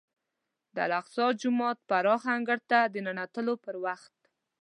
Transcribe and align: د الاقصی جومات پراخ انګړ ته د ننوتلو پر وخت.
د 0.73 0.75
الاقصی 0.87 1.25
جومات 1.41 1.77
پراخ 1.89 2.21
انګړ 2.35 2.59
ته 2.69 2.79
د 2.93 2.95
ننوتلو 3.05 3.53
پر 3.63 3.75
وخت. 3.85 4.15